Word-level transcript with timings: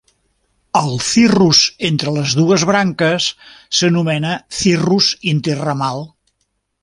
El 0.79 0.93
cirrus 1.07 1.59
entre 1.89 2.13
les 2.15 2.33
dues 2.39 2.65
branques 2.71 3.27
s'anomena 3.81 4.33
cirrus 4.61 5.11
interramal. 5.35 6.05